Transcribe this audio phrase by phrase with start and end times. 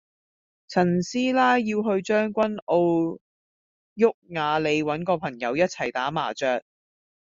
[0.67, 3.19] 陳師奶要去將軍澳
[3.95, 6.63] 毓雅里搵個朋友一齊打麻雀